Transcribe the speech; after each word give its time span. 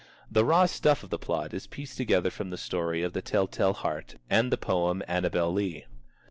The 0.31 0.43
raw 0.43 0.65
stuff 0.65 1.03
of 1.03 1.11
the 1.11 1.19
plot 1.19 1.53
is 1.53 1.67
pieced 1.67 1.95
together 1.95 2.31
from 2.31 2.49
the 2.49 2.57
story 2.57 3.03
of 3.03 3.13
The 3.13 3.21
Tell 3.21 3.45
tale 3.45 3.73
Heart 3.73 4.15
and 4.31 4.51
the 4.51 4.57
poem 4.57 5.03
Annabel 5.07 5.53
Lee. 5.53 5.85